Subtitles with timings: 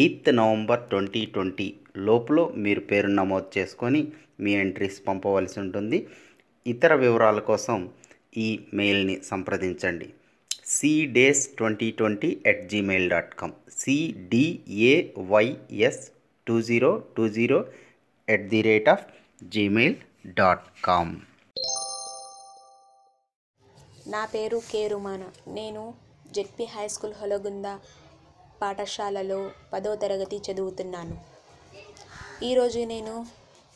[0.00, 1.66] Eighth November twenty twenty
[2.08, 4.00] లోపల మీరు పేరు నమోదు చేసుకొని
[4.42, 5.98] మీ ఎంట్రీస్ పంపవలసి ఉంటుంది.
[6.66, 7.78] ఇతర వివరాల కోసం
[8.46, 10.08] ఈ మెయిల్ని సంప్రదించండి.
[10.74, 14.42] Cdays twenty twenty at Gmail dot com CDAYS
[16.46, 17.58] two zero two zero
[18.28, 19.04] at the rate of
[19.54, 19.96] Gmail
[20.40, 21.12] dot com
[24.14, 25.22] నా పేరు కేరుమాన.
[25.58, 25.82] నేను
[26.36, 27.66] జెడ్పీ హై స్కూల్ హొలగుంద
[28.62, 31.24] పాఠశాలలో పదో తరగతి చదువుతున్నాను.
[32.44, 33.26] ఈరోజు నేను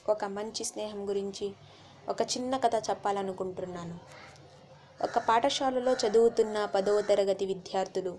[0.08, 1.52] ఒక మంచి స్నేహం గురించి
[2.08, 3.98] ఒక చిన్న కథ చెప్పాలనుకుంటున్నాను.
[5.02, 8.18] ఒక పాఠశాలలో చదువుతున్న పదవ తరగతి విద్యార్థులు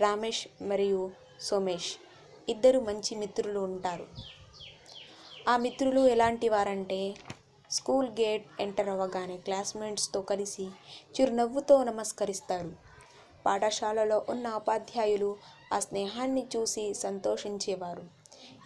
[0.00, 1.94] రామేష్ మరియు సోమేష్
[2.48, 4.06] ఇద్దరు మంచి మిత్రులు ఉంటారు.
[5.48, 7.14] ఆ మిత్రులు ఎలాంటి వారంటే
[7.70, 10.66] స్కూల్ గేట్ ఎంటర్ అవ్వగానే క్లాస్మేట్స్తో కలిసి
[11.20, 12.87] చిరునవ్వుతో నమస్కరిస్తారు.
[13.46, 15.36] పాఠశాలలో ఉన్న ఉపాధ్యాయులు
[15.72, 18.04] ఆ స్నేహాన్ని చూసి సంతోషించేవారు.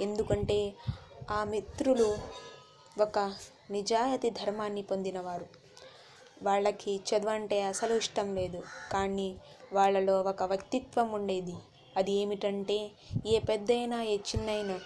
[0.01, 0.73] ఎందుకంటే
[1.31, 2.19] ఆ మిత్రులు
[3.03, 3.33] ఒక
[3.71, 5.47] నిజాయితీ ధర్మాన్ని పొందినవారు.
[6.43, 8.63] వాళ్ళకి చదవంటే అసలు ఇష్టం లేదు.
[8.93, 9.37] కానీ
[9.73, 11.55] వాళ్ళలో ఒక వ్యక్తిత్వం ఉండేది.
[11.97, 12.91] అది ఏమిటంటే
[13.27, 14.81] ఏ పెద్దయినా ఏ చిన్నైనా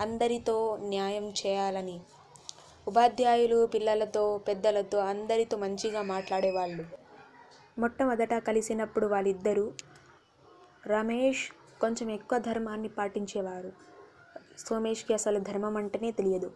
[0.00, 2.00] అందరితో న్యాయం చేయాలని.
[2.88, 6.84] ఉపాధ్యాయులు పిల్లలతో పెద్దలతో అందరితో మంచిగా మాట్లాడేవాళ్ళు.
[7.76, 9.64] మొట్టమొదట కలిసినప్పుడు వాళ్ళిద్దరూ
[10.86, 11.44] రమేష్
[11.80, 13.70] కొంచెం ఎక్కువ ధర్మాన్ని పాటించేవారు.
[14.58, 16.48] సోమేష్కి అసలు ధర్మం అంటేనే తెలియదు.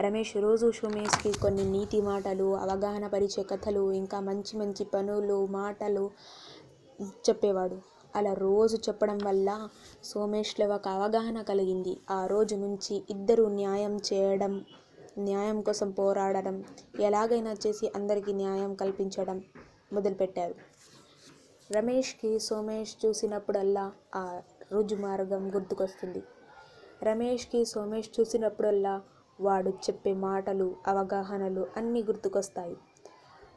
[0.00, 6.10] రమేష్ రోజు సోమేష్కి కొన్ని నీతి మాటలు అవగాహన పరిచే కథలు ఇంకా మంచి మంచి పనులు మాటలు
[7.28, 7.78] చెప్పేవాడు.
[8.16, 9.48] అలా రోజు చెప్పడం వల్ల
[10.04, 12.00] సోమేష్లో ఒక అవగాహన కలిగింది.
[12.10, 14.54] ఆ రోజు నుంచి ఇద్దరు న్యాయం చేయడం
[15.18, 16.56] న్యాయం కోసం పోరాడడం
[17.00, 19.38] ఎలాగైనా చేసి అందరికీ న్యాయం కల్పించడం
[19.92, 20.54] మొదలుపెట్టారు.
[21.72, 24.42] రమేష్కి సోమేష్ చూసినప్పుడల్లా ఆ
[24.72, 26.22] రుజు మార్గం గుర్తుకొస్తుంది.
[27.02, 29.02] రమేష్కి సోమేష్ చూసినప్పుడల్లా
[29.40, 32.76] వాడు చెప్పే మాటలు అవగాహనలు అన్నీ గుర్తుకొస్తాయి.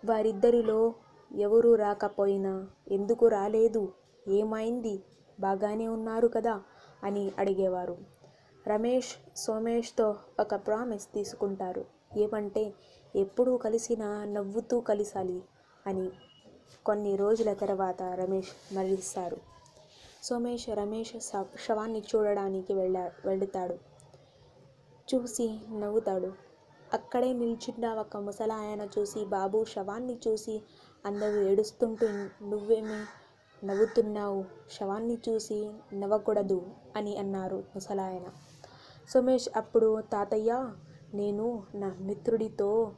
[0.06, 0.94] వారిద్దరిలో
[1.36, 3.94] ఎవరు రాకపోయినా ఎందుకు రాలేదు?
[4.28, 5.04] ఏమైంది?
[5.40, 6.62] బాగానే ఉన్నారు కదా?
[7.04, 7.98] అని అడిగేవారు.
[8.68, 11.86] రమేష్ సోమేష్తో ఒక ప్రామిస్ తీసుకుంటారు.
[12.18, 12.74] ఏమంటే
[13.16, 15.44] ఎప్పుడూ కలిసినా నవ్వుతూ కలిసాలి.
[15.88, 16.10] అని
[16.86, 19.38] కొన్ని రోజుల తర్వాత రమేష్ మరణిస్తారు.
[20.24, 21.20] సోమేష్ రమేష్
[21.68, 23.74] శవాన్ని చూడడానికి వెళ్ళా వెళుతాడు.
[25.16, 26.34] చూసి నవ్వుతాడు.
[26.94, 30.62] అక్కడే నిల్చున్న ఒక ముసలాయన చూసి బాబు శవాన్ని చూసి
[31.06, 32.08] అందరూ ఏడుస్తుంటూ
[32.48, 33.00] నువ్వేమి
[33.66, 34.46] నవ్వుతున్నావు?
[34.72, 36.62] శవాన్ని చూసి నవ్వకూడదు
[36.96, 38.28] అని అన్నారు ముసలాయన.
[39.10, 40.72] సోమేష్ అప్పుడు తాతయ్య
[41.14, 42.92] నేను నా మిత్రుడితో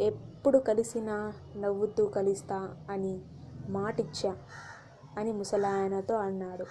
[0.00, 3.20] ఎప్పుడు కలిసినా నవ్వుతూ కలుస్తా అని
[3.68, 4.32] మాటిచ్చా
[5.18, 6.66] అని ముసలాయనతో అన్నాడు.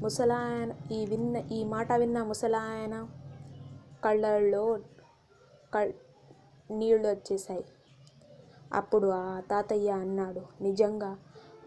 [0.00, 3.08] ముసలాయన ఈ విన్న ఈ మాట విన్న ముసలాయన
[4.04, 4.64] కళ్ళల్లో
[5.74, 5.92] కళ్
[6.70, 7.64] నీళ్ళు వచ్చేసాయి
[8.72, 11.18] అప్పుడు ఆ తాతయ్య అన్నాడు నిజంగా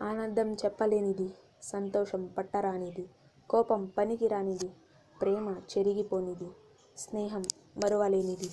[0.02, 1.30] ఆనందం చెప్పలేనిది
[1.64, 3.06] సంతోషం పట్టరానిది
[3.50, 4.70] కోపం పనికిరానిది
[5.22, 6.50] ప్రేమ చెరిగిపోనిది
[6.98, 7.44] స్నేహం
[7.78, 8.50] మరువలేనిది.